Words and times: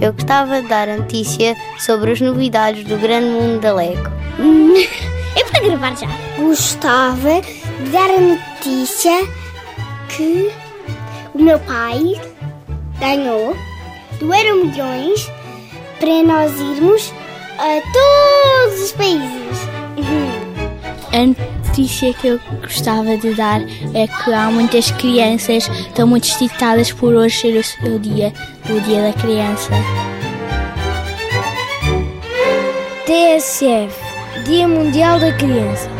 Eu 0.00 0.12
gostava 0.12 0.62
de 0.62 0.68
dar 0.68 0.88
a 0.88 0.96
notícia 0.96 1.56
sobre 1.78 2.12
as 2.12 2.20
novidades 2.20 2.84
do 2.84 2.96
grande 2.98 3.26
mundo 3.26 3.60
da 3.60 3.74
Lego. 3.74 4.10
É 5.36 5.44
para 5.44 5.60
gravar 5.60 5.96
já. 5.96 6.08
Gostava 6.36 7.40
de 7.40 7.90
dar 7.90 8.10
a 8.10 8.20
notícia 8.20 9.12
que 10.08 10.50
o 11.32 11.40
meu 11.40 11.60
pai 11.60 12.20
ganhou 12.98 13.56
do 14.18 14.34
Euro 14.34 14.64
Milhões 14.64 15.30
para 16.00 16.22
nós 16.24 16.58
irmos 16.58 17.12
a 17.58 17.80
todos 17.92 18.82
os 18.82 18.92
países. 18.92 19.58
A 21.12 21.57
notícia 21.78 22.12
que 22.12 22.26
eu 22.26 22.40
gostava 22.60 23.16
de 23.16 23.34
dar 23.34 23.60
é 23.94 24.08
que 24.08 24.32
há 24.32 24.50
muitas 24.50 24.90
crianças 24.90 25.68
que 25.68 25.80
estão 25.82 26.08
muito 26.08 26.26
excitadas 26.26 26.90
por 26.90 27.14
hoje 27.14 27.38
ser 27.38 27.56
o 27.56 27.62
seu 27.62 27.98
dia, 28.00 28.32
o 28.68 28.80
dia 28.80 29.02
da 29.02 29.12
criança. 29.12 29.70
TSF, 33.06 33.94
Dia 34.44 34.66
Mundial 34.66 35.20
da 35.20 35.32
Criança. 35.32 35.97